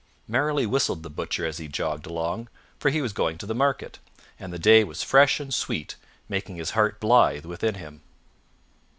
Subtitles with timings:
[0.27, 3.99] Merrily whistled the Butcher as he jogged along, for he was going to the market,
[4.39, 5.95] and the day was fresh and sweet,
[6.27, 8.01] making his heart blithe within him.